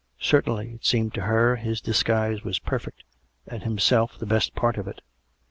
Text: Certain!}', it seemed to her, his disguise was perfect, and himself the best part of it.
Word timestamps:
Certain!}', 0.19 0.57
it 0.73 0.83
seemed 0.83 1.13
to 1.13 1.21
her, 1.21 1.57
his 1.57 1.79
disguise 1.79 2.43
was 2.43 2.57
perfect, 2.57 3.03
and 3.45 3.61
himself 3.61 4.17
the 4.17 4.25
best 4.25 4.55
part 4.55 4.77
of 4.79 4.87
it. 4.87 5.01